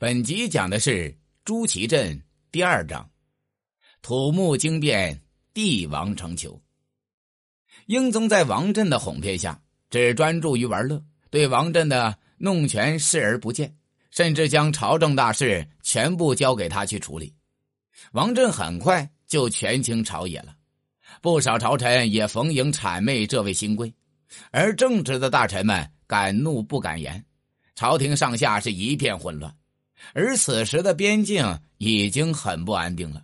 [0.00, 1.14] 本集讲的是
[1.44, 2.18] 朱祁镇
[2.50, 3.06] 第二章，
[4.00, 5.20] 土木惊变，
[5.52, 6.58] 帝王成裘。
[7.84, 9.60] 英宗在王振的哄骗下，
[9.90, 13.76] 只专注于玩乐，对王振的弄权视而不见，
[14.10, 17.34] 甚至将朝政大事全部交给他去处理。
[18.12, 20.56] 王振很快就权倾朝野了，
[21.20, 23.92] 不少朝臣也逢迎谄媚这位新贵，
[24.50, 27.22] 而正直的大臣们敢怒不敢言，
[27.74, 29.54] 朝廷上下是一片混乱。
[30.12, 33.22] 而此时的边境已经很不安定了，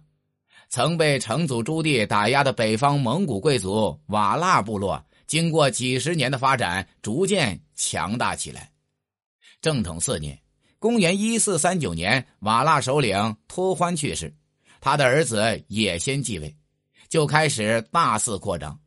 [0.68, 8.70] 曾被成祖朱棣打压的北方蒙古贵族瓦剌部落，经过几十年的发展，逐渐强大起来。
[9.60, 10.38] 正统四年
[10.78, 14.32] （公元一四三九年），瓦剌首领托欢去世，
[14.80, 16.54] 他的儿子也先继位，
[17.08, 18.78] 就开始大肆扩张。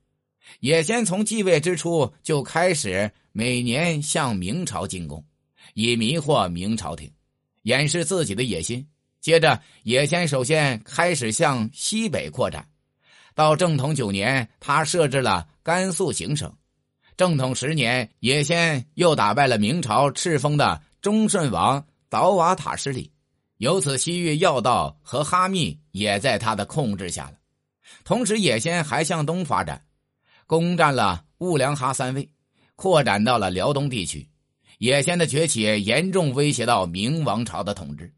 [0.62, 5.24] 也先从继位之初就开始每年向明朝进贡，
[5.74, 7.12] 以迷惑明朝廷。
[7.64, 8.88] 掩饰自己的野心，
[9.20, 12.68] 接着野先首先开始向西北扩展。
[13.36, 16.54] 到正统九年，他设置了甘肃行省。
[17.16, 23.12] 正统十年，野先又打败了明朝敕封的忠顺王倒瓦塔失里，
[23.58, 27.34] 由此西域要道和哈密也在他的控制下了。
[28.06, 29.84] 同时，野先还向东发展，
[30.48, 32.30] 攻占了兀良哈三卫，
[32.76, 34.28] 扩展到了辽东地区。
[34.80, 38.14] 野先的崛起严重威胁到明王朝的统治，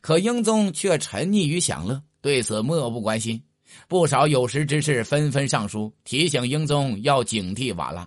[0.00, 3.42] 可英宗却沉溺于享乐，对此漠不关心。
[3.88, 8.06] 不少有识之士纷纷上书提醒英宗要警惕瓦剌，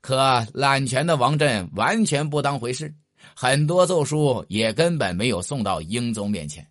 [0.00, 2.92] 可揽权的王振完全不当回事，
[3.36, 6.66] 很多奏书也根本没有送到英宗面前。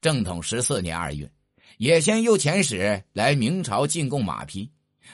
[0.00, 1.28] 正统十四年二月，
[1.78, 4.70] 野先又遣使来明朝进贡马匹，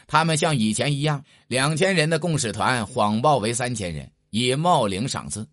[0.06, 4.12] 他们像以前一样，两千人的共使团谎报为三千人。
[4.30, 5.46] 以冒领赏赐，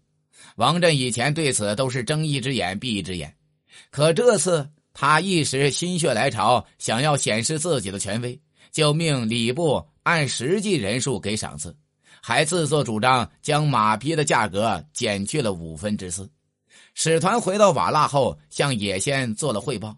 [0.56, 3.34] 王振以前对此都是睁一只眼闭一只眼，
[3.90, 8.40] 可这次他一时心血来潮，想要显示自己的权威，
[8.72, 11.76] 就命礼部按实际人数给赏赐，
[12.22, 16.30] 还自作主张将马匹的价格减去了五分之四。
[16.94, 19.98] 使团回到瓦剌后，向野先做了汇报，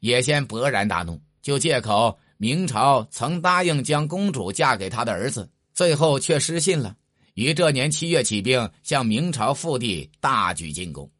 [0.00, 6.96] 野先勃然大怒，就借口明朝曾答应将公主嫁给他的儿子，最后却失信了。
[7.40, 11.10] 于这年七月起兵，向明朝腹地大举进攻。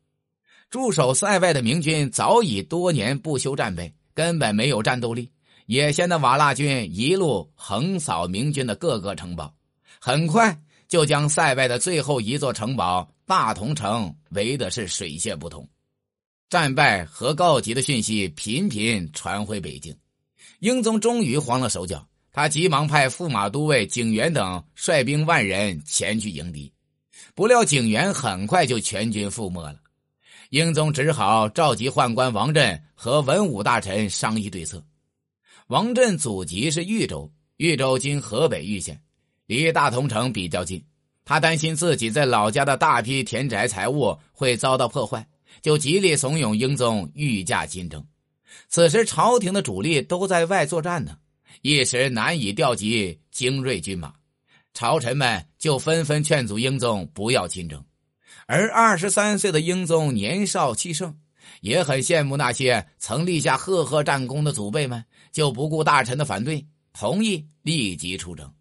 [0.68, 5.32] 驻守塞外的明军早已多年不休战备，根本没有战斗力。
[5.64, 9.54] 野先的瓦剌军一路横扫明军的各个城堡，
[9.98, 15.66] 很快就将塞外的最后一座城堡大同城围的是水泄不通。
[16.50, 19.96] 战败和告急的讯息频频传回北京，
[20.58, 22.06] 英宗终于慌了手脚。
[22.32, 26.72] 他急忙派驸马都尉景元等率兵万人前去迎敌，
[27.34, 29.76] 不料景元很快就全军覆没了。
[30.50, 34.84] 英宗只好召集宦官王振和文武大臣商议对策。
[35.68, 39.00] 王振祖籍是豫州，豫州今河北豫县，
[39.46, 40.84] 离大同城比较近。
[41.24, 45.24] 他担心自己在老家的大批田宅财物会遭到破坏，
[45.62, 48.04] 就极力怂恿英宗御驾亲征。
[48.68, 51.16] 此时朝廷的主力都在外作战呢。
[51.62, 54.12] 一时难以调集精锐军马，
[54.72, 57.84] 朝臣们就纷纷劝阻英宗不要亲征。
[58.46, 61.16] 而二十三岁的英宗年少气盛，
[61.60, 68.52] 也很羡慕那些曾立下赫赫战功的祖辈们，就不顾大臣的反对，同意立即出征。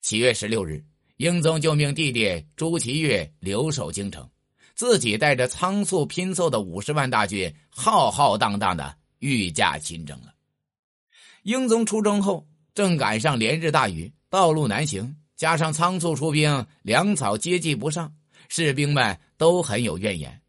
[0.00, 0.82] 七月十六日，
[1.18, 4.28] 英宗就命弟弟朱祁钰留守京城，
[4.74, 10.31] 自己带着仓促拼凑的五十万大军，浩浩荡荡的御驾亲征了。
[11.42, 18.12] 英宗出征后，正赶上连日大雨，道路难行，加上仓促出兵，粮草接济不上，
[18.48, 20.40] 士兵们都很有怨言。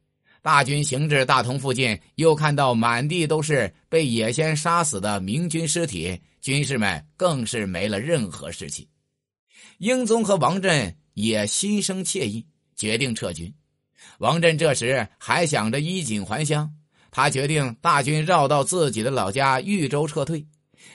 [0.44, 8.88] 大军行至大同附近，又看到满地都是被野先杀死的明军尸体，军士们更是没了任何士气。
[9.80, 13.52] 英宗和王振也心生怯意，决定撤军。
[14.20, 16.72] 王振这时还想着衣锦还乡，
[17.10, 20.46] 他决定大军绕到自己的老家豫州撤退。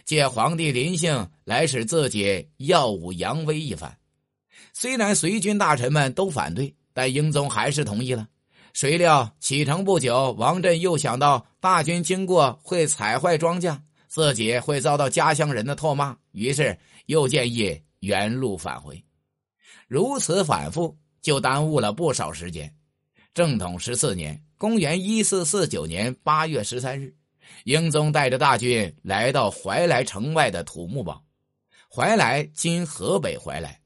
[0.05, 3.97] 借皇帝临幸来使自己耀武扬威一番，
[4.73, 8.29] 虽然随军大臣们都反对，但英宗还是同意了。
[8.73, 19.03] 谁料启程不久，王振又想到大军经过会踩坏庄稼，自己会遭到家乡人的唾骂，于是又建议原路返回。
[19.89, 22.73] 如此反复，就耽误了不少时间。
[23.35, 27.15] 正统十四年（公元一四四九年八月十三日）。
[27.65, 31.23] 英宗带着大军来到怀来城外的土木堡，
[31.91, 33.81] 怀来今河北怀来，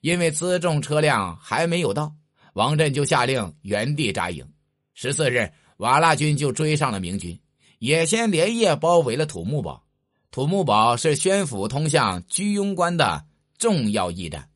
[0.00, 2.14] 因为辎重车辆还没有到，
[2.54, 4.46] 王振就下令原地扎营。
[4.94, 7.38] 十四日，瓦剌军就追上了明军，
[7.78, 9.84] 也先连夜包围了土木堡。
[10.30, 13.24] 土木堡是宣府通向居庸关的
[13.58, 14.48] 重要驿站，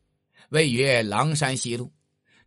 [0.49, 1.91] 位于狼山西路，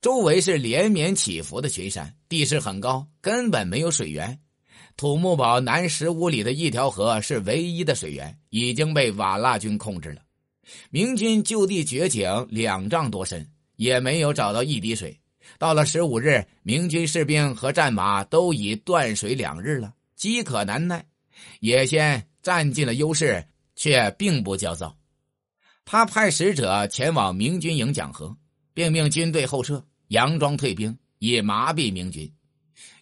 [0.01, 4.39] 周围是连绵起伏的群山，地势很高，根本没有水源。
[4.97, 10.23] 土木堡南十五里的一条河是唯一的水源，已经被瓦剌军控制了。
[10.91, 15.19] 明军就地掘井两丈多深，也没有找到一滴水。
[15.59, 21.07] 到了十五日，明军士兵和战马都已断水两日了，饥渴难耐。
[21.61, 23.47] 野先占尽了优势，
[23.77, 24.95] 却并不焦躁。
[25.85, 28.37] 他派使者前往明军营讲和，
[28.75, 32.31] 并命军队后撤，佯装退兵，以麻痹明军。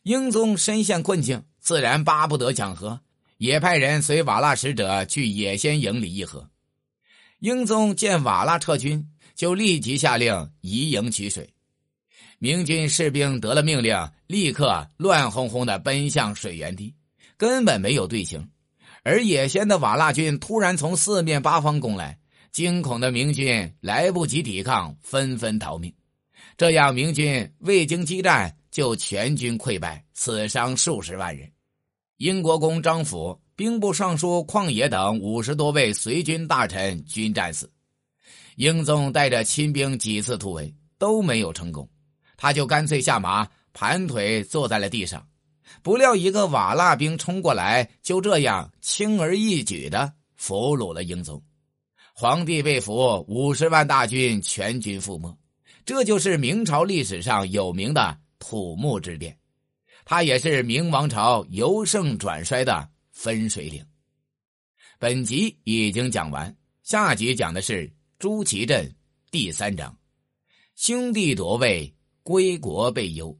[0.04, 3.00] 英宗深陷困境，自然巴不得讲和，
[3.38, 6.48] 也派人随瓦剌使者去野仙营里议和。
[7.40, 9.04] 英宗见瓦剌撤军，
[9.34, 11.52] 就立即下令移营取水。
[12.38, 13.96] 明军士兵得了命令，
[14.28, 16.94] 立刻乱哄哄的奔向水源地，
[17.36, 18.48] 根本没有队形。
[19.02, 22.16] 而野仙的瓦剌军突然从四面八方攻来，
[22.52, 25.92] 惊恐的明军来不及抵抗，纷纷逃命。
[26.56, 31.50] 这样，明军未经激战就全军溃败，死伤数十万人。
[32.18, 33.38] 英国公张辅。
[33.56, 37.72] 兵部尚书旷野等五十多位随军大臣均战死，
[38.56, 41.88] 英宗带着亲兵几次突围都没有成功，
[42.36, 45.26] 他就干脆下马盘腿坐在了地上。
[45.82, 51.42] 不料一个瓦剌兵冲过来，就这样轻而易举的俘虏了英宗。
[52.12, 55.34] 皇帝被俘，五十万大军全军覆没。
[55.86, 59.34] 这就是明朝历史上有名的土木之变，
[60.08, 62.88] 他也是明王朝由盛转衰的。
[63.10, 63.84] 分水岭。
[65.00, 66.54] 本集已经讲完，
[66.84, 68.94] 下集讲的是朱祁镇
[69.32, 69.98] 第三章，
[70.76, 71.92] 兄弟夺位，
[72.22, 73.36] 归国被忧。